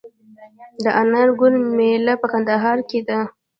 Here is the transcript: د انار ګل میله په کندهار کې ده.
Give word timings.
د 0.83 0.85
انار 1.01 1.29
ګل 1.39 1.53
میله 1.75 2.13
په 2.21 2.27
کندهار 2.33 2.77
کې 2.89 2.99
ده. 3.07 3.19